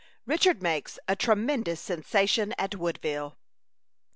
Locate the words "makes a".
0.63-1.15